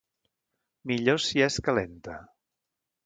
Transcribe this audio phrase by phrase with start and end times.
[0.91, 2.17] millor si és calenta